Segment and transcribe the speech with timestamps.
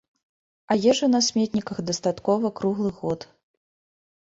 [0.71, 3.31] А ежы на сметніках дастаткова круглы год.